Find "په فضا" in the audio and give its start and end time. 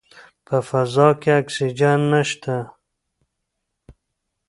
0.47-1.07